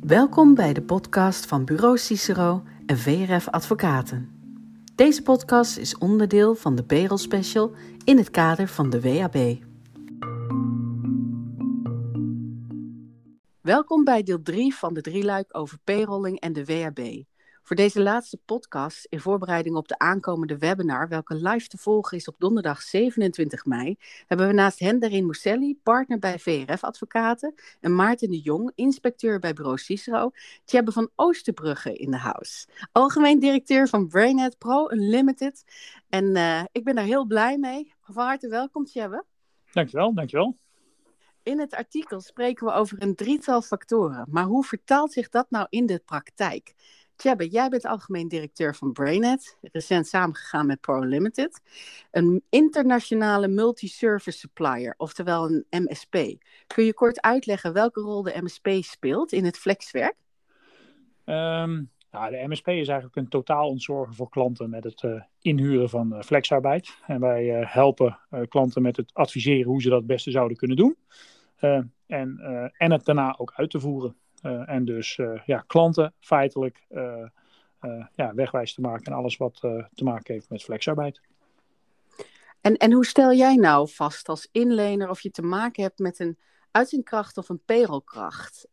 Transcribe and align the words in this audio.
Welkom 0.00 0.54
bij 0.54 0.72
de 0.72 0.82
podcast 0.82 1.46
van 1.46 1.64
Bureau 1.64 1.98
Cicero 1.98 2.62
en 2.86 2.98
VRF 2.98 3.48
Advocaten. 3.48 4.28
Deze 4.94 5.22
podcast 5.22 5.76
is 5.76 5.98
onderdeel 5.98 6.54
van 6.54 6.74
de 6.74 6.84
Payroll 6.84 7.18
Special 7.18 7.72
in 8.04 8.16
het 8.16 8.30
kader 8.30 8.68
van 8.68 8.90
de 8.90 9.00
WAB. 9.00 9.36
Welkom 13.60 14.04
bij 14.04 14.22
deel 14.22 14.42
3 14.42 14.74
van 14.74 14.94
de 14.94 15.00
drieluik 15.00 15.56
over 15.56 15.78
payrolling 15.84 16.40
en 16.40 16.52
de 16.52 16.64
WAB. 16.64 16.98
Voor 17.70 17.78
deze 17.78 18.02
laatste 18.02 18.36
podcast, 18.36 19.06
in 19.08 19.20
voorbereiding 19.20 19.76
op 19.76 19.88
de 19.88 19.98
aankomende 19.98 20.58
webinar, 20.58 21.08
welke 21.08 21.34
live 21.34 21.68
te 21.68 21.78
volgen 21.78 22.16
is 22.16 22.28
op 22.28 22.34
donderdag 22.38 22.82
27 22.82 23.64
mei, 23.64 23.96
hebben 24.26 24.46
we 24.46 24.52
naast 24.52 24.78
Henderin 24.78 25.24
Mousselli, 25.24 25.78
partner 25.82 26.18
bij 26.18 26.38
VRF 26.38 26.84
Advocaten, 26.84 27.54
en 27.80 27.94
Maarten 27.94 28.30
de 28.30 28.40
Jong, 28.40 28.72
inspecteur 28.74 29.38
bij 29.38 29.52
bureau 29.52 29.78
Cicero, 29.78 30.30
Tjebbe 30.64 30.92
van 30.92 31.10
Oosterbrugge 31.14 31.92
in 31.92 32.10
de 32.10 32.16
house. 32.16 32.66
Algemeen 32.92 33.38
directeur 33.38 33.88
van 33.88 34.08
Brainnet 34.08 34.58
Pro 34.58 34.90
Unlimited. 34.90 35.64
En 36.08 36.24
uh, 36.36 36.62
ik 36.72 36.84
ben 36.84 36.94
daar 36.94 37.04
heel 37.04 37.26
blij 37.26 37.58
mee. 37.58 37.92
Van 38.00 38.24
harte 38.24 38.48
welkom, 38.48 38.84
Tjebbe. 38.84 39.24
Dankjewel, 39.72 40.14
dankjewel. 40.14 40.56
In 41.42 41.60
het 41.60 41.74
artikel 41.74 42.20
spreken 42.20 42.66
we 42.66 42.72
over 42.72 43.02
een 43.02 43.14
drietal 43.14 43.62
factoren, 43.62 44.26
maar 44.30 44.44
hoe 44.44 44.64
vertaalt 44.64 45.12
zich 45.12 45.28
dat 45.28 45.50
nou 45.50 45.66
in 45.68 45.86
de 45.86 46.02
praktijk? 46.04 46.74
Jij 47.22 47.68
bent 47.68 47.86
algemeen 47.86 48.28
directeur 48.28 48.74
van 48.74 48.92
Brainet, 48.92 49.58
recent 49.72 50.06
samengegaan 50.06 50.66
met 50.66 50.80
Pro 50.80 51.00
Limited, 51.00 51.60
een 52.10 52.42
internationale 52.48 53.48
multi-service 53.48 54.38
supplier, 54.38 54.94
oftewel 54.96 55.50
een 55.50 55.66
MSP. 55.70 56.14
Kun 56.66 56.84
je 56.84 56.94
kort 56.94 57.20
uitleggen 57.20 57.72
welke 57.72 58.00
rol 58.00 58.22
de 58.22 58.38
MSP 58.42 58.68
speelt 58.80 59.32
in 59.32 59.44
het 59.44 59.58
flexwerk? 59.58 60.14
Um, 61.24 61.90
de 62.10 62.44
MSP 62.46 62.68
is 62.68 62.88
eigenlijk 62.88 63.16
een 63.16 63.28
totaal 63.28 63.68
ontzorgen 63.68 64.14
voor 64.14 64.28
klanten 64.28 64.70
met 64.70 64.84
het 64.84 65.02
uh, 65.02 65.22
inhuren 65.40 65.88
van 65.88 66.14
uh, 66.14 66.22
flexarbeid. 66.22 66.96
En 67.06 67.20
wij 67.20 67.60
uh, 67.60 67.72
helpen 67.72 68.18
klanten 68.48 68.82
met 68.82 68.96
het 68.96 69.14
adviseren 69.14 69.70
hoe 69.70 69.82
ze 69.82 69.88
dat 69.88 69.98
het 69.98 70.06
beste 70.06 70.30
zouden 70.30 70.56
kunnen 70.56 70.76
doen. 70.76 70.96
en, 72.06 72.40
en 72.76 72.90
het 72.92 73.04
daarna 73.04 73.34
ook 73.38 73.52
uit 73.54 73.70
te 73.70 73.80
voeren. 73.80 74.16
Uh, 74.42 74.68
en 74.68 74.84
dus 74.84 75.16
uh, 75.16 75.40
ja, 75.46 75.64
klanten 75.66 76.14
feitelijk 76.20 76.86
uh, 76.90 77.26
ja, 78.14 78.34
wegwijs 78.34 78.74
te 78.74 78.80
maken 78.80 79.04
en 79.04 79.12
alles 79.12 79.36
wat 79.36 79.54
te 79.94 80.04
maken 80.04 80.34
heeft 80.34 80.48
met 80.48 80.62
flexarbeid. 80.62 81.20
En, 82.60 82.76
en 82.76 82.92
hoe 82.92 83.06
stel 83.06 83.32
jij 83.32 83.54
nou 83.54 83.88
vast 83.88 84.28
als 84.28 84.48
inlener 84.52 85.08
of 85.08 85.20
je 85.20 85.30
te 85.30 85.42
maken 85.42 85.82
hebt 85.82 85.98
met 85.98 86.18
een 86.18 86.38
uitzendkracht 86.70 87.36
of 87.36 87.48
een 87.48 87.64
payrollkracht? 87.64 88.68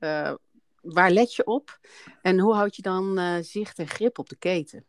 waar 0.81 1.11
let 1.11 1.35
je 1.35 1.45
op 1.45 1.79
en 2.21 2.39
hoe 2.39 2.53
houd 2.53 2.75
je 2.75 2.81
dan 2.81 3.19
zicht 3.43 3.79
en 3.79 3.87
grip 3.87 4.19
op 4.19 4.29
de 4.29 4.37
keten? 4.37 4.85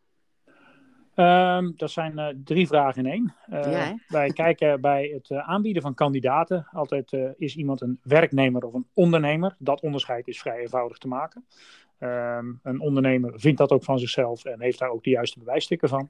Um, 1.19 1.73
dat 1.75 1.91
zijn 1.91 2.19
uh, 2.19 2.27
drie 2.43 2.67
vragen 2.67 3.05
in 3.05 3.11
één. 3.11 3.33
Uh, 3.49 3.71
ja, 3.71 3.95
wij 4.07 4.29
kijken 4.43 4.81
bij 4.81 5.11
het 5.13 5.29
uh, 5.29 5.49
aanbieden 5.49 5.81
van 5.81 5.93
kandidaten 5.93 6.67
altijd 6.71 7.17
is 7.37 7.55
iemand 7.55 7.81
een 7.81 7.99
werknemer 8.03 8.63
of 8.65 8.73
een 8.73 8.87
ondernemer. 8.93 9.55
Dat 9.57 9.81
onderscheid 9.81 10.27
is 10.27 10.39
vrij 10.39 10.59
eenvoudig 10.59 10.97
te 10.97 11.07
maken. 11.07 11.45
Um, 11.99 12.59
een 12.63 12.79
ondernemer 12.79 13.39
vindt 13.39 13.57
dat 13.57 13.71
ook 13.71 13.83
van 13.83 13.99
zichzelf 13.99 14.45
en 14.45 14.61
heeft 14.61 14.79
daar 14.79 14.89
ook 14.89 15.03
de 15.03 15.09
juiste 15.09 15.39
bewijsstukken 15.39 15.89
van. 15.89 16.09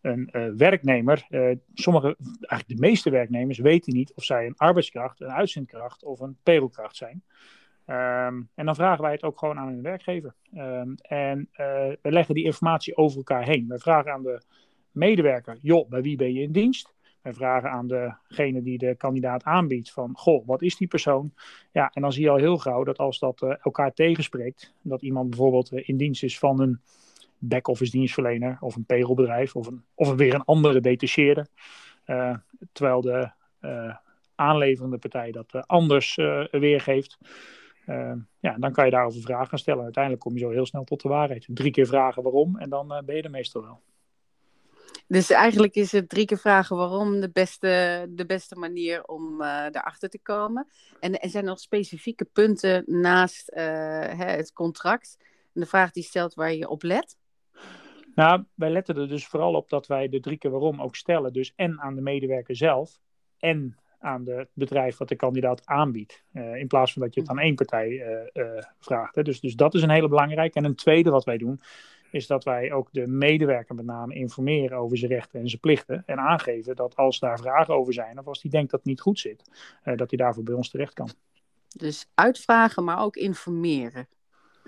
Een 0.00 0.56
werknemer, 0.56 1.26
sommige, 1.74 2.16
eigenlijk 2.38 2.68
de 2.68 2.86
meeste 2.86 3.10
werknemers 3.10 3.58
weten 3.58 3.94
niet 3.94 4.12
of 4.14 4.24
zij 4.24 4.46
een 4.46 4.56
arbeidskracht, 4.56 5.20
een 5.20 5.32
uitzendkracht 5.32 6.04
of 6.04 6.20
een 6.20 6.36
payrollkracht 6.42 6.96
zijn. 6.96 7.22
Um, 7.90 8.48
en 8.54 8.66
dan 8.66 8.74
vragen 8.74 9.02
wij 9.02 9.12
het 9.12 9.22
ook 9.22 9.38
gewoon 9.38 9.58
aan 9.58 9.68
hun 9.68 9.82
werkgever. 9.82 10.34
Um, 10.56 10.94
en 11.00 11.48
uh, 11.52 11.56
we 12.02 12.12
leggen 12.12 12.34
die 12.34 12.44
informatie 12.44 12.96
over 12.96 13.16
elkaar 13.16 13.44
heen. 13.44 13.68
We 13.68 13.78
vragen 13.78 14.12
aan 14.12 14.22
de 14.22 14.42
medewerker, 14.90 15.58
joh, 15.62 15.88
bij 15.88 16.02
wie 16.02 16.16
ben 16.16 16.32
je 16.32 16.42
in 16.42 16.52
dienst? 16.52 16.94
Wij 17.22 17.32
vragen 17.32 17.70
aan 17.70 17.86
degene 17.86 18.62
die 18.62 18.78
de 18.78 18.94
kandidaat 18.94 19.44
aanbiedt 19.44 19.92
van, 19.92 20.16
goh, 20.16 20.46
wat 20.46 20.62
is 20.62 20.76
die 20.76 20.88
persoon? 20.88 21.32
Ja, 21.72 21.90
en 21.94 22.02
dan 22.02 22.12
zie 22.12 22.22
je 22.22 22.30
al 22.30 22.36
heel 22.36 22.58
gauw 22.58 22.84
dat 22.84 22.98
als 22.98 23.18
dat 23.18 23.42
uh, 23.42 23.54
elkaar 23.60 23.92
tegenspreekt, 23.92 24.74
dat 24.82 25.02
iemand 25.02 25.30
bijvoorbeeld 25.30 25.72
uh, 25.72 25.88
in 25.88 25.96
dienst 25.96 26.22
is 26.22 26.38
van 26.38 26.60
een 26.60 26.80
back-office 27.38 27.90
dienstverlener 27.90 28.56
of 28.60 28.76
een 28.76 28.84
payrollbedrijf 28.84 29.56
of, 29.56 29.66
een, 29.66 29.84
of 29.94 30.14
weer 30.14 30.34
een 30.34 30.44
andere 30.44 30.80
detacheerder, 30.80 31.46
terwijl 32.72 33.00
de 33.00 33.30
aanleverende 34.34 34.98
partij 34.98 35.30
dat 35.30 35.66
anders 35.66 36.14
weergeeft. 36.50 37.18
Uh, 37.88 38.12
ja, 38.40 38.56
dan 38.58 38.72
kan 38.72 38.84
je 38.84 38.90
daarover 38.90 39.20
vragen 39.20 39.48
gaan 39.48 39.58
stellen. 39.58 39.84
Uiteindelijk 39.84 40.22
kom 40.22 40.32
je 40.32 40.38
zo 40.38 40.50
heel 40.50 40.66
snel 40.66 40.84
tot 40.84 41.02
de 41.02 41.08
waarheid. 41.08 41.46
Drie 41.48 41.70
keer 41.70 41.86
vragen 41.86 42.22
waarom 42.22 42.56
en 42.56 42.68
dan 42.68 42.92
uh, 42.92 43.02
ben 43.02 43.16
je 43.16 43.22
er 43.22 43.30
meestal 43.30 43.62
wel. 43.62 43.80
Dus 45.06 45.30
eigenlijk 45.30 45.74
is 45.74 45.92
het 45.92 46.08
drie 46.08 46.24
keer 46.24 46.38
vragen 46.38 46.76
waarom 46.76 47.20
de 47.20 47.30
beste, 47.30 48.06
de 48.10 48.26
beste 48.26 48.56
manier 48.56 49.04
om 49.04 49.32
uh, 49.32 49.38
daarachter 49.70 50.08
te 50.08 50.20
komen. 50.22 50.68
En 51.00 51.18
er 51.20 51.30
zijn 51.30 51.44
nog 51.44 51.60
specifieke 51.60 52.24
punten 52.24 52.82
naast 52.86 53.50
het 53.54 54.52
contract. 54.52 55.16
En 55.54 55.60
de 55.60 55.66
vraag 55.66 55.90
die 55.90 56.02
stelt 56.02 56.34
waar 56.34 56.54
je 56.54 56.68
op 56.68 56.82
let. 56.82 57.16
Nou, 58.14 58.44
wij 58.54 58.70
letten 58.70 58.96
er 58.96 59.08
dus 59.08 59.26
vooral 59.26 59.54
op 59.54 59.68
dat 59.68 59.86
wij 59.86 60.08
de 60.08 60.20
drie 60.20 60.38
keer 60.38 60.50
waarom 60.50 60.82
ook 60.82 60.96
stellen. 60.96 61.32
Dus 61.32 61.52
en 61.56 61.80
aan 61.80 61.94
de 61.94 62.00
medewerker 62.00 62.56
zelf 62.56 62.98
en 63.38 63.78
aan 63.98 64.28
het 64.28 64.48
bedrijf 64.52 64.96
wat 64.96 65.08
de 65.08 65.16
kandidaat 65.16 65.66
aanbiedt. 65.66 66.24
Uh, 66.32 66.54
in 66.56 66.66
plaats 66.66 66.92
van 66.92 67.02
dat 67.02 67.14
je 67.14 67.20
het 67.20 67.30
aan 67.30 67.38
één 67.38 67.54
partij 67.54 67.88
uh, 67.88 68.44
uh, 68.44 68.62
vraagt. 68.78 69.14
Hè. 69.14 69.22
Dus, 69.22 69.40
dus 69.40 69.54
dat 69.54 69.74
is 69.74 69.82
een 69.82 69.90
hele 69.90 70.08
belangrijke. 70.08 70.58
En 70.58 70.64
een 70.64 70.74
tweede 70.74 71.10
wat 71.10 71.24
wij 71.24 71.38
doen, 71.38 71.60
is 72.10 72.26
dat 72.26 72.44
wij 72.44 72.72
ook 72.72 72.88
de 72.92 73.06
medewerker 73.06 73.74
met 73.74 73.84
name 73.84 74.14
informeren 74.14 74.78
over 74.78 74.98
zijn 74.98 75.10
rechten 75.10 75.40
en 75.40 75.48
zijn 75.48 75.60
plichten. 75.60 76.02
En 76.06 76.18
aangeven 76.18 76.76
dat 76.76 76.96
als 76.96 77.18
daar 77.18 77.38
vragen 77.38 77.74
over 77.74 77.92
zijn, 77.92 78.18
of 78.18 78.26
als 78.26 78.42
hij 78.42 78.50
denkt 78.50 78.70
dat 78.70 78.80
het 78.80 78.88
niet 78.88 79.00
goed 79.00 79.18
zit, 79.18 79.50
dat 79.82 80.10
hij 80.10 80.18
daarvoor 80.18 80.42
bij 80.42 80.54
ons 80.54 80.70
terecht 80.70 80.92
kan. 80.92 81.10
Dus 81.76 82.10
uitvragen, 82.14 82.84
maar 82.84 83.02
ook 83.02 83.16
informeren. 83.16 84.08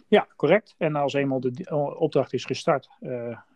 Ja, 0.09 0.27
correct. 0.37 0.75
En 0.79 0.97
als 0.97 1.13
eenmaal 1.13 1.41
de 1.41 1.67
opdracht 1.99 2.33
is 2.33 2.45
gestart, 2.45 2.89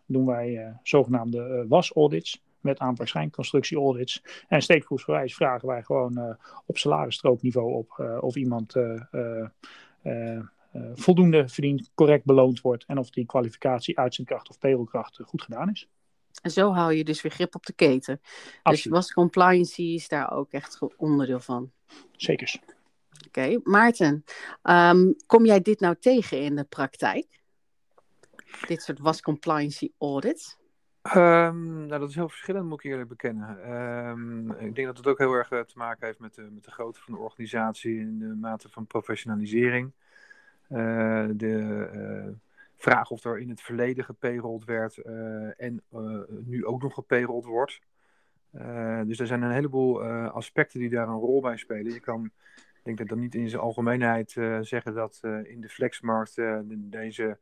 doen 0.05 0.25
wij 0.25 0.77
zogenaamde 0.83 1.65
was-audits 1.67 2.43
met 2.65 2.79
aanpak-schijnconstructie-audits. 2.79 4.23
En 4.47 4.61
steekproefsgewijs 4.61 5.35
vragen 5.35 5.67
wij 5.67 5.83
gewoon 5.83 6.19
uh, 6.19 6.35
op 6.65 6.77
salarisstrookniveau 6.77 7.73
op 7.73 7.97
uh, 7.97 8.17
of 8.21 8.35
iemand 8.35 8.75
uh, 8.75 10.39
voldoende 10.93 11.49
verdient, 11.49 11.91
correct 11.93 12.25
beloond 12.25 12.61
wordt 12.61 12.85
en 12.85 12.97
of 12.97 13.09
die 13.09 13.25
kwalificatie 13.25 13.99
uitzendkracht 13.99 14.49
of 14.49 14.59
payrollkracht 14.59 15.19
goed 15.25 15.41
gedaan 15.41 15.69
is. 15.69 15.87
En 16.41 16.51
zo 16.51 16.71
hou 16.71 16.93
je 16.93 17.03
dus 17.03 17.21
weer 17.21 17.31
grip 17.31 17.55
op 17.55 17.65
de 17.65 17.73
keten. 17.73 18.19
Dus 18.21 18.31
Absoluut. 18.63 18.83
Dus 18.83 18.91
was 18.91 19.13
compliance 19.13 19.83
is 19.83 20.07
daar 20.07 20.31
ook 20.31 20.51
echt 20.51 20.79
onderdeel 20.97 21.39
van. 21.39 21.71
Zeker. 22.11 22.59
Oké, 23.27 23.27
okay. 23.27 23.59
Maarten, 23.63 24.23
um, 24.63 25.15
kom 25.25 25.45
jij 25.45 25.61
dit 25.61 25.79
nou 25.79 25.95
tegen 25.99 26.41
in 26.41 26.55
de 26.55 26.63
praktijk? 26.63 27.41
Dit 28.67 28.81
soort 28.81 28.99
was 28.99 29.21
compliance 29.21 29.91
audits? 29.97 30.57
Um, 31.13 31.85
nou, 31.85 31.99
dat 31.99 32.09
is 32.09 32.15
heel 32.15 32.29
verschillend, 32.29 32.65
moet 32.65 32.83
ik 32.83 32.91
eerlijk 32.91 33.09
bekennen. 33.09 33.73
Um, 33.73 34.51
ik 34.51 34.75
denk 34.75 34.87
dat 34.87 34.97
het 34.97 35.07
ook 35.07 35.17
heel 35.17 35.33
erg 35.33 35.51
uh, 35.51 35.59
te 35.59 35.77
maken 35.77 36.05
heeft 36.05 36.19
met 36.19 36.33
de, 36.35 36.41
met 36.51 36.63
de 36.63 36.71
grootte 36.71 37.01
van 37.01 37.13
de 37.13 37.19
organisatie 37.19 37.99
en 37.99 38.19
de 38.19 38.25
mate 38.25 38.69
van 38.69 38.87
professionalisering. 38.87 39.91
Uh, 40.69 41.25
de 41.31 41.89
uh, 41.93 42.33
vraag 42.75 43.11
of 43.11 43.23
er 43.23 43.39
in 43.39 43.49
het 43.49 43.61
verleden 43.61 44.03
gepayrolled 44.03 44.65
werd 44.65 44.97
en 45.57 45.83
nu 46.45 46.65
ook 46.65 46.81
nog 46.81 46.93
gepayrolled 46.93 47.45
wordt. 47.45 47.81
dus 49.07 49.19
er 49.19 49.27
zijn 49.27 49.41
een 49.41 49.51
heleboel 49.51 50.03
aspecten 50.29 50.79
die 50.79 50.89
daar 50.89 51.07
een 51.07 51.19
rol 51.19 51.41
bij 51.41 51.57
spelen. 51.57 51.93
Je 51.93 51.99
kan, 51.99 52.31
ik 52.55 52.83
denk 52.83 52.97
dat 52.97 53.07
dan 53.07 53.19
niet 53.19 53.35
in 53.35 53.49
zijn 53.49 53.61
algemeenheid 53.61 54.31
zeggen 54.61 54.93
dat 54.93 55.19
in 55.43 55.61
de 55.61 55.69
flexmarkt 55.69 56.41
deze 56.73 57.37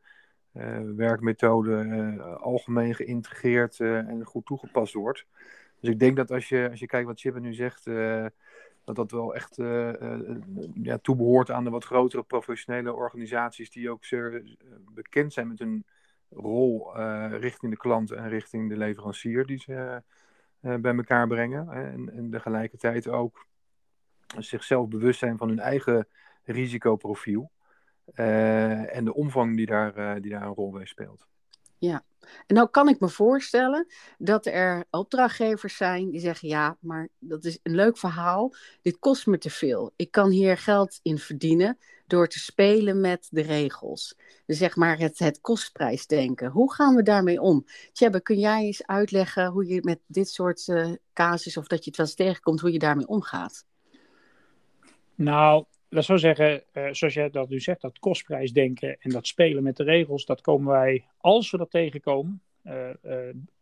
werkmethode 0.96 1.84
uh, 1.84 2.36
algemeen 2.36 2.96
geïntegreerd 2.96 3.80
uh, 3.80 3.98
en 3.98 4.26
goed 4.26 4.46
toegepast 4.46 4.94
wordt. 4.94 5.26
Dus 5.80 5.90
ik 5.90 6.00
denk 6.00 6.16
dat 6.16 6.32
als 6.32 6.50
je, 6.50 6.68
als 6.70 6.80
je 6.80 6.86
kijkt 6.86 7.08
wat 7.08 7.20
Chibbe 7.20 7.40
nu 7.40 7.54
zegt, 7.54 7.86
dat 8.84 8.96
dat 8.96 9.12
wel 9.12 9.36
echt 9.36 9.56
ja, 10.74 10.98
toebehoort 11.02 11.52
aan 11.52 11.64
de 11.64 11.70
wat 11.70 11.84
grotere 11.86 12.24
professionele 12.24 12.94
organisaties 12.94 13.72
die 13.72 13.90
ook 13.90 14.06
zeer 14.06 14.58
bekend 14.94 15.34
zijn 15.34 15.48
met 15.48 15.60
hun 15.60 15.86
rol 16.30 16.98
richting 17.30 17.72
de 17.72 17.78
klant 17.78 18.12
en 18.12 18.30
richting 18.30 18.70
de 18.70 18.78
leverancier 18.78 19.46
die 19.46 19.60
ze 19.60 20.04
bij 20.60 20.96
elkaar 20.96 21.28
brengen. 21.28 21.70
En, 21.70 22.12
en 22.14 22.30
tegelijkertijd 22.30 23.08
ook 23.08 23.46
zichzelf 24.38 24.88
bewust 24.88 25.20
zijn 25.20 25.38
van 25.38 25.48
hun 25.48 25.60
eigen 25.60 26.08
risicoprofiel. 26.44 27.52
Uh, 28.16 28.96
en 28.96 29.06
de 29.06 29.14
omvang 29.14 29.56
die 29.56 29.66
daar, 29.66 29.98
uh, 29.98 30.22
die 30.22 30.32
daar 30.32 30.42
een 30.42 30.54
rol 30.54 30.72
bij 30.72 30.86
speelt. 30.86 31.26
Ja, 31.78 32.04
En 32.48 32.56
nou 32.56 32.70
kan 32.70 32.90
ik 32.90 33.00
me 33.00 33.10
voorstellen 33.10 33.88
dat 34.18 34.46
er 34.46 34.86
opdrachtgevers 34.90 35.78
zijn 35.78 36.10
die 36.10 36.20
zeggen: 36.20 36.48
ja, 36.48 36.78
maar 36.80 37.10
dat 37.20 37.44
is 37.44 37.60
een 37.64 37.76
leuk 37.76 37.98
verhaal. 37.98 38.54
Dit 38.82 39.00
kost 39.00 39.28
me 39.28 39.38
te 39.38 39.50
veel. 39.50 39.92
Ik 39.96 40.12
kan 40.12 40.30
hier 40.30 40.58
geld 40.58 41.00
in 41.02 41.18
verdienen 41.18 41.78
door 42.08 42.28
te 42.28 42.40
spelen 42.40 43.02
met 43.02 43.28
de 43.32 43.42
regels. 43.42 44.18
Dus 44.46 44.58
zeg 44.58 44.76
maar 44.76 44.98
het, 44.98 45.20
het 45.20 45.42
kostprijsdenken. 45.42 46.52
Hoe 46.52 46.74
gaan 46.74 46.96
we 46.96 47.04
daarmee 47.04 47.42
om? 47.42 47.66
Tjebbe, 47.92 48.22
kun 48.22 48.40
jij 48.40 48.64
eens 48.64 48.86
uitleggen 48.86 49.48
hoe 49.48 49.68
je 49.68 49.80
met 49.84 50.00
dit 50.06 50.30
soort 50.30 50.68
uh, 50.68 50.92
casus, 51.14 51.58
of 51.58 51.68
dat 51.68 51.84
je 51.84 51.90
het 51.90 51.98
wel 51.98 52.06
eens 52.06 52.16
tegenkomt, 52.16 52.60
hoe 52.60 52.72
je 52.72 52.80
daarmee 52.80 53.08
omgaat? 53.08 53.66
Nou, 55.16 55.66
laat 55.94 56.06
zo 56.06 56.18
zeggen, 56.18 56.63
uh, 56.74 56.88
zoals 56.92 57.13
jij 57.13 57.30
dat 57.30 57.50
nu 57.50 57.60
zegt, 57.60 57.81
dat 57.81 58.00
kostprijsdenken 58.00 58.98
en 59.00 59.10
dat 59.10 59.28
spelen 59.28 59.63
met 59.63 59.78
de 59.78 59.84
regels, 59.84 60.25
dat 60.25 60.42
komen 60.42 60.72
wij, 60.72 61.06
als 61.18 61.51
we 61.51 61.57
dat 61.57 61.72
tegenkomen, 61.72 62.42
uh, 62.63 62.90
uh, 63.06 63.18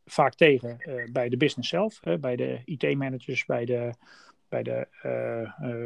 vaak 0.06 0.36
tegen 0.36 0.78
bij 1.12 1.30
de 1.30 1.38
business 1.38 1.69
zelf, 1.69 2.00
bij 2.19 2.36
de 2.36 2.62
IT-managers, 2.66 3.45
bij 3.45 3.66
de, 3.66 3.94
bij 4.50 4.63
de 4.63 4.88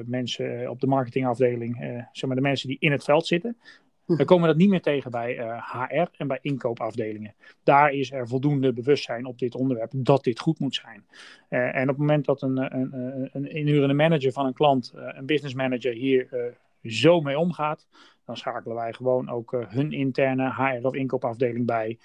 mensen 0.05 0.69
op 0.69 0.79
de 0.79 0.87
marketingafdeling, 0.87 1.77
zeg 2.11 2.25
maar 2.25 2.35
de 2.35 2.41
mensen 2.41 2.67
die 2.67 2.79
in 2.79 2.91
het 2.91 3.03
veld 3.03 3.27
zitten. 3.27 3.57
We 4.05 4.15
hm. 4.15 4.25
komen 4.25 4.47
dat 4.47 4.57
niet 4.57 4.69
meer 4.69 4.81
tegen 4.81 5.11
bij 5.11 5.59
HR 5.59 6.07
en 6.17 6.27
bij 6.27 6.39
inkoopafdelingen. 6.41 7.33
Daar 7.63 7.91
is 7.91 8.11
er 8.11 8.27
voldoende 8.27 8.73
bewustzijn 8.73 9.25
op 9.25 9.39
dit 9.39 9.55
onderwerp 9.55 9.91
dat 9.95 10.23
dit 10.23 10.39
goed 10.39 10.59
moet 10.59 10.75
zijn. 10.75 11.05
Uh, 11.49 11.75
en 11.75 11.81
op 11.81 11.87
het 11.87 11.97
moment 11.97 12.25
dat 12.25 12.41
een, 12.41 12.57
een, 12.57 12.93
een, 12.93 13.29
een 13.33 13.51
inhurende 13.51 13.93
manager 13.93 14.31
van 14.31 14.45
een 14.45 14.53
klant, 14.53 14.93
uh, 14.95 15.07
een 15.13 15.25
business 15.25 15.55
manager, 15.55 15.93
hier 15.93 16.53
zo 16.83 17.21
mee 17.21 17.39
omgaat, 17.39 17.87
dan 18.25 18.37
schakelen 18.37 18.75
wij 18.75 18.93
gewoon 18.93 19.29
ook 19.29 19.65
hun 19.67 19.91
interne 19.91 20.53
HR 20.53 20.85
of 20.85 20.93
inkoopafdeling 20.93 21.65
bij. 21.65 21.97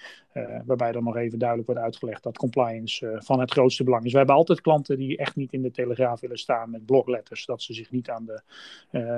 waarbij 0.65 0.91
dan 0.91 1.03
nog 1.03 1.15
even 1.15 1.39
duidelijk 1.39 1.69
wordt 1.69 1.83
uitgelegd 1.83 2.23
dat 2.23 2.37
compliance 2.37 3.15
van 3.19 3.39
het 3.39 3.51
grootste 3.51 3.83
belang 3.83 4.05
is. 4.05 4.11
We 4.11 4.17
hebben 4.17 4.35
altijd 4.35 4.61
klanten 4.61 4.97
die 4.97 5.17
echt 5.17 5.35
niet 5.35 5.53
in 5.53 5.61
de 5.61 5.71
telegraaf 5.71 6.19
willen 6.19 6.37
staan 6.37 6.69
met 6.69 6.85
blokletters, 6.85 7.45
dat 7.45 7.61
ze 7.61 7.73
zich 7.73 7.91
niet 7.91 8.09
aan 8.09 8.25
de 8.25 8.41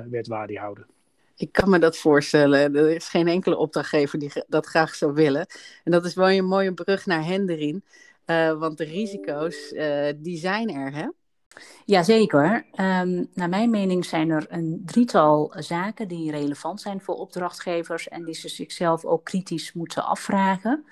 wetwaarde 0.10 0.58
houden. 0.58 0.86
Ik 1.36 1.52
kan 1.52 1.70
me 1.70 1.80
dat 1.80 1.98
voorstellen. 1.98 2.76
Er 2.76 2.90
is 2.90 3.08
geen 3.08 3.28
enkele 3.28 3.58
opdrachtgever 3.58 4.20
die 4.20 4.32
dat 4.48 4.66
graag 4.66 4.96
zou 4.96 5.14
willen. 5.14 5.46
En 5.84 5.92
dat 5.92 6.06
is 6.06 6.14
wel 6.14 6.30
een 6.30 6.46
mooie 6.46 6.74
brug 6.74 7.06
naar 7.06 7.26
Henderin. 7.26 7.84
Uh, 8.26 8.60
want 8.60 8.78
de 8.78 8.84
risico's, 8.84 9.72
uh, 9.72 10.12
die 10.18 10.38
zijn 10.38 10.70
er, 10.70 10.94
hè? 10.94 11.08
Jazeker. 11.86 12.66
Um, 12.76 13.30
naar 13.34 13.50
mijn 13.50 13.70
mening 13.70 14.06
zijn 14.06 14.30
er 14.30 14.46
een 14.50 14.82
drietal 14.86 15.54
zaken 15.58 16.08
die 16.08 16.32
relevant 16.32 16.82
zijn 16.82 17.02
voor 17.02 17.16
opdrachtgevers 17.16 18.08
en 18.08 18.24
die 18.24 18.34
ze 18.34 18.50
zichzelf 18.50 19.06
ook 19.06 19.24
kritisch 19.24 19.74
moeten 19.74 20.06
afvragen. 20.06 20.86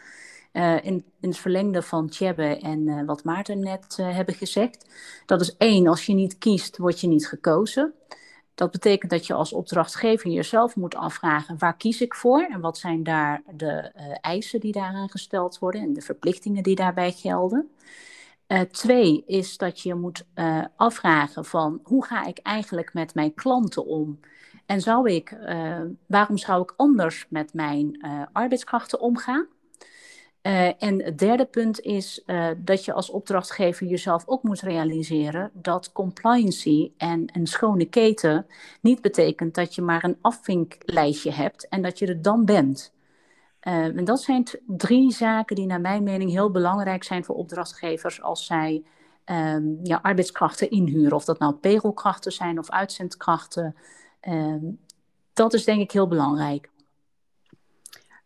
Uh, 0.53 0.75
in, 0.75 1.05
in, 1.19 1.29
het 1.29 1.37
verlengde 1.37 1.81
van 1.81 2.09
Tjebbe 2.09 2.59
en 2.59 3.05
wat 3.05 3.23
Maarten 3.23 3.59
net 3.59 3.97
uh, 3.99 4.15
hebben 4.15 4.35
gezegd. 4.35 4.85
Dat 5.25 5.41
is 5.41 5.57
één, 5.57 5.87
als 5.87 6.05
je 6.05 6.13
niet 6.13 6.37
kiest, 6.37 6.77
word 6.77 6.99
je 6.99 7.07
niet 7.07 7.27
gekozen. 7.27 7.93
Dat 8.61 8.71
betekent 8.71 9.11
dat 9.11 9.27
je 9.27 9.33
als 9.33 9.53
opdrachtgever 9.53 10.29
jezelf 10.29 10.75
moet 10.75 10.95
afvragen 10.95 11.57
waar 11.57 11.77
kies 11.77 12.01
ik 12.01 12.13
voor 12.13 12.41
en 12.41 12.61
wat 12.61 12.77
zijn 12.77 13.03
daar 13.03 13.41
de 13.55 13.91
uh, 13.95 14.03
eisen 14.21 14.59
die 14.59 14.71
daaraan 14.71 15.09
gesteld 15.09 15.59
worden 15.59 15.81
en 15.81 15.93
de 15.93 16.01
verplichtingen 16.01 16.63
die 16.63 16.75
daarbij 16.75 17.11
gelden. 17.11 17.69
Uh, 18.47 18.59
twee 18.59 19.23
is 19.25 19.57
dat 19.57 19.79
je 19.79 19.95
moet 19.95 20.25
uh, 20.35 20.65
afvragen 20.75 21.45
van 21.45 21.79
hoe 21.83 22.05
ga 22.05 22.25
ik 22.25 22.37
eigenlijk 22.37 22.93
met 22.93 23.15
mijn 23.15 23.33
klanten 23.33 23.85
om 23.85 24.19
en 24.65 24.81
zou 24.81 25.11
ik, 25.11 25.37
waarom 26.05 26.37
zou 26.37 26.61
ik 26.61 26.73
anders 26.77 27.25
met 27.29 27.53
mijn 27.53 28.05
arbeidskrachten 28.31 28.99
omgaan? 28.99 29.47
Uh, 30.41 30.83
en 30.83 31.03
het 31.03 31.17
derde 31.17 31.45
punt 31.45 31.79
is 31.79 32.23
uh, 32.25 32.49
dat 32.57 32.85
je 32.85 32.93
als 32.93 33.09
opdrachtgever 33.09 33.87
jezelf 33.87 34.23
ook 34.27 34.43
moet 34.43 34.61
realiseren 34.61 35.51
dat 35.53 35.91
compliancy 35.91 36.91
en 36.97 37.29
een 37.33 37.47
schone 37.47 37.85
keten 37.85 38.45
niet 38.81 39.01
betekent 39.01 39.55
dat 39.55 39.75
je 39.75 39.81
maar 39.81 40.03
een 40.03 40.17
afvinklijstje 40.21 41.31
hebt 41.31 41.67
en 41.67 41.81
dat 41.81 41.99
je 41.99 42.07
er 42.07 42.21
dan 42.21 42.45
bent. 42.45 42.93
Uh, 43.67 43.73
en 43.73 44.05
dat 44.05 44.21
zijn 44.21 44.47
drie 44.67 45.11
zaken 45.11 45.55
die 45.55 45.65
naar 45.65 45.81
mijn 45.81 46.03
mening 46.03 46.31
heel 46.31 46.51
belangrijk 46.51 47.03
zijn 47.03 47.23
voor 47.23 47.35
opdrachtgevers 47.35 48.21
als 48.21 48.45
zij 48.45 48.83
um, 49.25 49.79
ja, 49.83 49.99
arbeidskrachten 50.01 50.69
inhuren. 50.69 51.15
Of 51.15 51.25
dat 51.25 51.39
nou 51.39 51.53
payrollkrachten 51.53 52.31
zijn 52.31 52.59
of 52.59 52.69
uitzendkrachten. 52.69 53.75
Um, 54.29 54.79
dat 55.33 55.53
is 55.53 55.63
denk 55.63 55.81
ik 55.81 55.91
heel 55.91 56.07
belangrijk. 56.07 56.69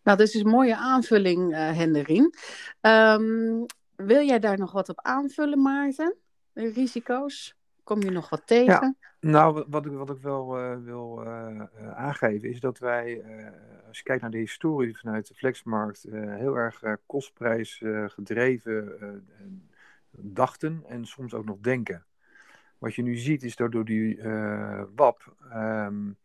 Nou, 0.05 0.17
dat 0.17 0.27
is 0.27 0.33
een 0.33 0.49
mooie 0.49 0.75
aanvulling, 0.75 1.51
uh, 1.51 1.57
Henderien. 1.57 2.33
Um, 2.81 3.65
wil 3.95 4.25
jij 4.25 4.39
daar 4.39 4.57
nog 4.57 4.71
wat 4.71 4.89
op 4.89 4.99
aanvullen, 5.01 5.61
Maarten? 5.61 6.15
De 6.53 6.71
risico's? 6.71 7.55
Kom 7.83 8.01
je 8.01 8.11
nog 8.11 8.29
wat 8.29 8.47
tegen? 8.47 8.97
Ja, 9.19 9.29
nou, 9.29 9.65
wat 9.67 9.85
ik, 9.85 9.91
wat 9.91 10.09
ik 10.09 10.17
wel 10.17 10.59
uh, 10.59 10.77
wil 10.83 11.23
uh, 11.23 11.61
aangeven 11.95 12.49
is 12.49 12.59
dat 12.59 12.79
wij, 12.79 13.23
als 13.87 13.97
je 13.97 14.03
kijkt 14.03 14.21
naar 14.21 14.31
de 14.31 14.37
historie 14.37 14.97
vanuit 14.97 15.27
de 15.27 15.33
flexmarkt, 15.33 16.05
heel 16.11 16.55
erg 16.55 16.81
kostprijs 17.05 17.83
gedreven 18.07 19.25
dachten 20.11 20.83
en 20.87 21.05
soms 21.05 21.33
ook 21.33 21.45
nog 21.45 21.57
denken. 21.59 22.05
Wat 22.77 22.95
je 22.95 23.01
nu 23.01 23.15
ziet 23.15 23.43
is 23.43 23.55
dat 23.55 23.71
door 23.71 23.85
die 23.85 24.21
WAP 24.95 25.35
um, 25.53 26.17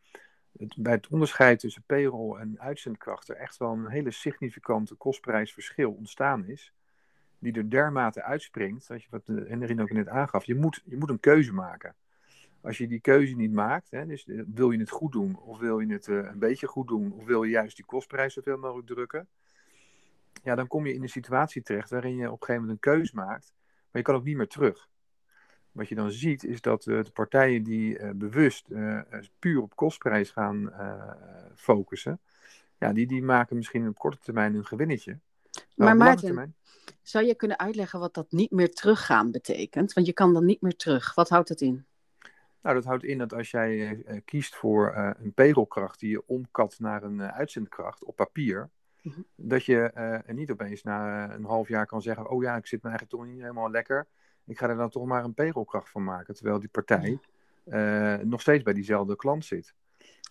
bij 0.77 0.93
het 0.93 1.09
onderscheid 1.09 1.59
tussen 1.59 1.83
payroll 1.87 2.39
en 2.39 2.61
uitzendkrachten 2.61 3.39
echt 3.39 3.57
wel 3.57 3.73
een 3.73 3.89
hele 3.89 4.11
significante 4.11 4.95
kostprijsverschil 4.95 5.93
ontstaan 5.93 6.47
is. 6.47 6.73
Die 7.39 7.53
er 7.53 7.71
dermate 7.71 8.23
uitspringt, 8.23 8.89
dat 8.89 9.03
je 9.03 9.09
wat 9.11 9.27
Henry 9.27 9.81
ook 9.81 9.91
net 9.91 10.09
aangaf, 10.09 10.45
je 10.45 10.55
moet, 10.55 10.83
je 10.85 10.97
moet 10.97 11.11
een 11.11 11.21
keuze 11.21 11.53
maken. 11.53 11.95
Als 12.61 12.79
je 12.79 12.89
die 12.89 13.01
keuze 13.01 13.35
niet 13.35 13.53
maakt, 13.53 13.91
hè, 13.91 14.07
dus 14.07 14.27
eh, 14.27 14.43
wil 14.47 14.71
je 14.71 14.79
het 14.79 14.91
goed 14.91 15.13
doen 15.13 15.39
of 15.39 15.59
wil 15.59 15.79
je 15.79 15.93
het 15.93 16.07
uh, 16.07 16.17
een 16.17 16.39
beetje 16.39 16.67
goed 16.67 16.89
doen 16.89 17.13
of 17.13 17.25
wil 17.25 17.43
je 17.43 17.51
juist 17.51 17.77
die 17.77 17.85
kostprijs 17.85 18.35
zoveel 18.35 18.59
mogelijk 18.59 18.87
drukken, 18.87 19.29
ja, 20.43 20.55
dan 20.55 20.67
kom 20.67 20.87
je 20.87 20.95
in 20.95 21.03
een 21.03 21.09
situatie 21.09 21.63
terecht 21.63 21.91
waarin 21.91 22.17
je 22.17 22.27
op 22.27 22.41
een 22.41 22.47
gegeven 22.47 22.61
moment 22.61 22.71
een 22.73 22.93
keuze 22.93 23.15
maakt, 23.15 23.53
maar 23.57 23.89
je 23.93 24.03
kan 24.03 24.15
ook 24.15 24.25
niet 24.25 24.37
meer 24.37 24.49
terug 24.49 24.89
wat 25.73 25.89
je 25.89 25.95
dan 25.95 26.11
ziet 26.11 26.45
is 26.45 26.61
dat 26.61 26.87
uh, 26.87 27.05
de 27.05 27.11
partijen 27.11 27.63
die 27.63 27.99
uh, 27.99 28.11
bewust 28.15 28.67
uh, 28.69 29.01
puur 29.39 29.63
op 29.63 29.77
kostprijs 29.77 30.31
gaan 30.31 30.73
focussen, 31.55 32.21
ja, 32.79 32.93
die, 32.93 33.07
die 33.07 33.23
maken 33.23 33.57
misschien 33.57 33.89
op 33.89 33.99
korte 33.99 34.19
termijn 34.19 34.55
een 34.55 34.67
gewinnetje. 34.67 35.19
Maar, 35.75 35.97
maar 35.97 35.97
Maarten, 35.97 36.55
zou 37.03 37.25
je 37.25 37.35
kunnen 37.35 37.59
uitleggen 37.59 38.01
wat 38.01 38.15
dat 38.15 38.33
niet 38.33 38.51
meer 38.51 38.73
teruggaan 38.73 39.31
betekent? 39.31 39.93
Want 39.93 40.07
je 40.07 40.13
kan 40.13 40.33
dan 40.33 40.45
niet 40.45 40.61
meer 40.61 40.77
terug. 40.77 41.15
Wat 41.15 41.29
houdt 41.29 41.49
dat 41.49 41.61
in? 41.61 41.85
Nou, 42.63 42.75
dat 42.75 42.85
houdt 42.85 43.05
in 43.05 43.19
dat 43.19 43.35
als 43.35 43.51
jij 43.51 44.03
kiest 44.25 44.55
voor 44.55 44.95
een 44.97 45.33
payrollkracht 45.33 46.01
die 46.01 46.11
je 46.11 46.27
omkat 46.27 46.79
naar 46.79 47.03
een 47.03 47.23
uitzendkracht 47.23 48.05
op 48.05 48.17
papier, 48.17 48.71
mhm. 49.03 49.21
dat 49.35 49.65
je 49.65 50.23
niet 50.27 50.51
opeens 50.51 50.83
na 50.83 51.31
een 51.35 51.45
half 51.45 51.69
jaar 51.69 51.87
kan 51.87 52.03
zeggen, 52.03 52.31
oh 52.31 52.43
ja, 52.43 52.57
ik 52.57 52.67
zit 52.67 52.83
me 52.83 52.89
eigenlijk 52.89 53.19
toch 53.19 53.33
niet 53.33 53.41
helemaal 53.41 53.71
lekker 53.71 54.07
ik 54.51 54.59
ga 54.59 54.69
er 54.69 54.77
dan 54.77 54.91
toch 54.91 55.07
maar 55.07 55.25
een 55.25 55.35
payrollkracht 55.35 55.91
van 55.91 56.05
maken. 56.05 56.35
Terwijl 56.35 56.59
die 56.59 56.69
partij 56.69 57.19
uh, 57.65 58.17
nog 58.17 58.41
steeds 58.41 58.63
bij 58.63 58.73
diezelfde 58.73 59.17
klant 59.17 59.45
zit. 59.45 59.75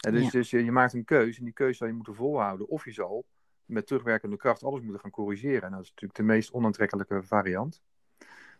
En 0.01 0.13
dus, 0.13 0.31
dus 0.31 0.49
je, 0.49 0.63
je, 0.63 0.71
maakt 0.71 0.93
een 0.93 1.05
keuze 1.05 1.39
en 1.39 1.45
die 1.45 1.53
keuze 1.53 1.77
zal 1.77 1.87
je 1.87 1.93
moeten 1.93 2.15
volhouden. 2.15 2.67
Of 2.67 2.85
je 2.85 2.91
zal 2.91 3.25
met 3.65 3.87
terugwerkende 3.87 4.37
kracht 4.37 4.63
alles 4.63 4.81
moeten 4.81 4.99
gaan 4.99 5.11
corrigeren. 5.11 5.61
En 5.61 5.71
dat 5.71 5.81
is 5.81 5.89
natuurlijk 5.89 6.19
de 6.19 6.25
meest 6.25 6.51
onaantrekkelijke 6.51 7.23
variant. 7.23 7.81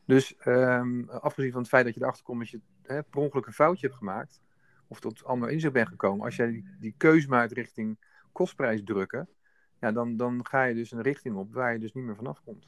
Dus 0.05 0.35
um, 0.45 1.09
afgezien 1.09 1.51
van 1.51 1.61
het 1.61 1.69
feit 1.69 1.85
dat 1.85 1.93
je 1.93 2.01
erachter 2.01 2.23
komt 2.23 2.39
dat 2.39 2.49
je 2.49 2.61
hè, 2.81 3.03
per 3.03 3.19
ongeluk 3.19 3.45
een 3.45 3.53
foutje 3.53 3.85
hebt 3.85 3.97
gemaakt. 3.97 4.41
Of 4.87 4.99
tot 4.99 5.23
ander 5.23 5.49
inzicht 5.49 5.73
bent 5.73 5.87
gekomen. 5.87 6.25
Als 6.25 6.35
jij 6.35 6.47
die, 6.47 6.75
die 6.79 6.93
keuze 6.97 7.27
maakt 7.27 7.51
richting 7.51 7.97
kostprijs 8.31 8.81
drukken. 8.83 9.29
Ja, 9.79 9.91
dan, 9.91 10.17
dan 10.17 10.45
ga 10.45 10.63
je 10.63 10.75
dus 10.75 10.91
een 10.91 11.01
richting 11.01 11.35
op 11.35 11.53
waar 11.53 11.73
je 11.73 11.79
dus 11.79 11.93
niet 11.93 12.03
meer 12.03 12.15
vanaf 12.15 12.41
komt. 12.43 12.67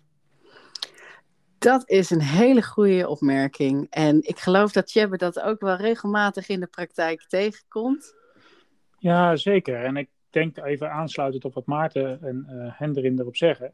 Dat 1.61 1.89
is 1.89 2.09
een 2.09 2.21
hele 2.21 2.63
goede 2.63 3.07
opmerking. 3.07 3.87
En 3.89 4.17
ik 4.21 4.39
geloof 4.39 4.71
dat 4.71 4.91
Jebbe 4.91 5.17
dat 5.17 5.39
ook 5.39 5.59
wel 5.59 5.75
regelmatig 5.75 6.49
in 6.49 6.59
de 6.59 6.67
praktijk 6.67 7.23
tegenkomt. 7.27 8.15
Ja, 8.97 9.35
zeker. 9.35 9.83
En 9.83 9.97
ik 9.97 10.09
denk 10.29 10.57
even 10.57 10.91
aansluitend 10.91 11.45
op 11.45 11.53
wat 11.53 11.65
Maarten 11.65 12.21
en 12.21 12.47
uh, 12.49 12.71
Hendrin 12.79 13.19
erop 13.19 13.35
zeggen. 13.35 13.73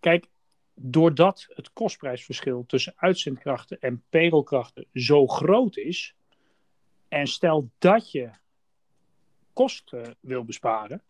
Kijk, 0.00 0.26
doordat 0.74 1.46
het 1.48 1.72
kostprijsverschil 1.72 2.64
tussen 2.66 2.94
uitzendkrachten 2.96 3.80
en 3.80 4.04
payrollkrachten 4.08 4.86
zo 4.92 5.26
groot 5.26 5.76
is, 5.76 6.14
en 7.08 7.26
stel 7.26 7.70
dat 7.78 8.10
je 8.10 8.30
kosten 9.52 10.16
wil 10.20 10.44
besparen, 10.44 11.02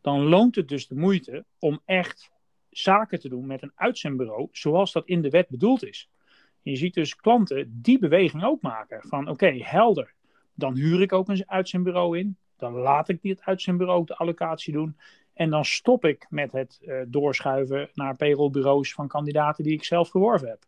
dan 0.00 0.20
loont 0.20 0.54
het 0.54 0.68
dus 0.68 0.86
de 0.86 0.94
moeite 0.94 1.44
om 1.58 1.80
echt 1.84 2.31
zaken 2.72 3.20
te 3.20 3.28
doen 3.28 3.46
met 3.46 3.62
een 3.62 3.72
uitzendbureau 3.74 4.48
zoals 4.52 4.92
dat 4.92 5.06
in 5.06 5.22
de 5.22 5.30
wet 5.30 5.48
bedoeld 5.48 5.84
is. 5.84 6.10
Je 6.62 6.76
ziet 6.76 6.94
dus 6.94 7.16
klanten 7.16 7.80
die 7.82 7.98
beweging 7.98 8.44
ook 8.44 8.62
maken. 8.62 9.00
Van 9.08 9.28
oké, 9.28 9.58
helder. 9.58 10.14
Dan 10.54 10.76
huur 10.76 11.02
ik 11.02 11.12
ook 11.12 11.28
een 11.28 11.50
uitzendbureau 11.50 12.18
in. 12.18 12.36
Dan 12.56 12.72
laat 12.72 13.08
ik 13.08 13.22
dit 13.22 13.40
uitzendbureau 13.40 14.04
de 14.04 14.16
allocatie 14.16 14.72
doen. 14.72 14.96
En 15.34 15.50
dan 15.50 15.64
stop 15.64 16.04
ik 16.04 16.26
met 16.30 16.52
het 16.52 16.78
uh, 16.82 17.00
doorschuiven 17.08 17.90
naar 17.94 18.16
payrollbureaus 18.16 18.92
van 18.92 19.08
kandidaten 19.08 19.64
die 19.64 19.72
ik 19.72 19.84
zelf 19.84 20.08
geworven 20.08 20.48
heb. 20.48 20.64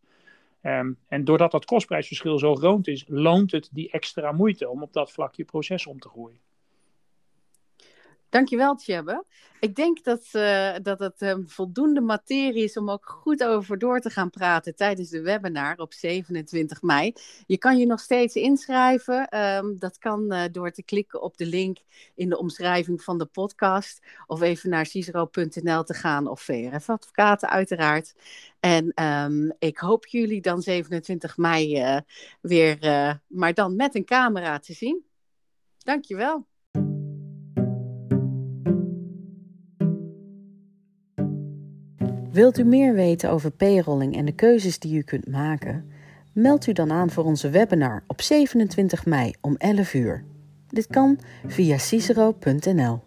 Um, 0.63 0.99
en 1.09 1.25
doordat 1.25 1.51
dat 1.51 1.65
kostprijsverschil 1.65 2.39
zo 2.39 2.55
groot 2.55 2.87
is, 2.87 3.05
loont 3.09 3.53
het 3.53 3.69
die 3.73 3.91
extra 3.91 4.33
moeite 4.33 4.69
om 4.69 4.83
op 4.83 4.93
dat 4.93 5.13
vlak 5.13 5.35
je 5.35 5.45
proces 5.45 5.87
om 5.87 5.99
te 5.99 6.09
groeien. 6.09 6.41
Dankjewel, 8.35 8.77
Tjebbe. 8.77 9.25
Ik 9.61 9.75
denk 9.75 10.05
dat, 10.05 10.29
uh, 10.33 10.75
dat 10.83 10.99
het 10.99 11.23
um, 11.23 11.49
voldoende 11.49 12.01
materie 12.01 12.65
is 12.65 12.77
om 12.77 12.91
ook 12.91 13.07
goed 13.07 13.45
over 13.45 13.79
door 13.79 14.01
te 14.01 14.11
gaan 14.11 14.31
praten 14.31 14.77
tijdens 14.77 15.09
de 15.09 15.23
webinar 15.23 15.77
op 15.77 15.93
27 15.93 16.83
mei. 16.83 17.13
Je 17.47 17.59
kan 17.59 17.79
je 17.79 17.87
nog 17.87 18.01
steeds 18.01 18.35
inschrijven. 18.35 19.39
Um, 19.39 19.79
dat 19.79 19.99
kan 19.99 20.33
uh, 20.33 20.43
door 20.53 20.71
te 20.71 20.83
klikken 20.83 21.23
op 21.23 21.37
de 21.37 21.47
link 21.47 21.79
in 22.15 22.29
de 22.29 22.39
omschrijving 22.39 23.03
van 23.03 23.19
de 23.19 23.27
podcast. 23.27 24.07
Of 24.27 24.41
even 24.41 24.71
naar 24.71 24.87
cicero.nl 24.87 25.85
te 25.85 25.95
gaan 25.95 26.27
of 26.27 26.41
VRF 26.41 26.91
Advocaten 26.91 27.49
uiteraard. 27.49 28.15
En 28.61 29.05
um, 29.05 29.53
ik 29.59 29.79
hoop 29.79 30.07
jullie 30.07 30.41
dan 30.41 30.63
27 30.63 31.37
mei 31.37 31.83
uh, 31.83 31.99
weer, 32.41 32.79
maar 33.27 33.55
dan 33.55 33.77
met 33.77 33.95
een 33.95 34.05
camera 34.05 34.59
te 34.59 34.73
zien. 34.73 35.05
Dankjewel. 35.79 36.47
Wilt 42.35 42.59
u 42.59 42.65
meer 42.65 42.95
weten 42.95 43.31
over 43.31 43.51
payrolling 43.51 44.17
en 44.17 44.25
de 44.25 44.33
keuzes 44.33 44.79
die 44.79 44.99
u 44.99 45.03
kunt 45.03 45.29
maken? 45.29 45.85
Meld 46.33 46.67
u 46.67 46.73
dan 46.73 46.93
aan 46.93 47.11
voor 47.11 47.25
onze 47.25 47.51
webinar 47.51 48.05
op 48.07 48.21
27 48.21 49.07
mei 49.07 49.35
om 49.41 49.55
11 49.57 49.95
uur. 49.95 50.25
Dit 50.69 50.87
kan 50.87 51.19
via 51.47 51.79
cicero.nl. 51.79 53.01